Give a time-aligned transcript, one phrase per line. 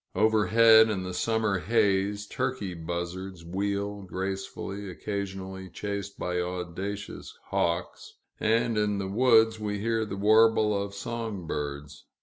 [0.15, 8.79] Overhead, in the summer haze, turkey buzzards wheel gracefully, occasionally chased by audacious hawks; and
[8.79, 12.05] in the woods, we hear the warble of song birds.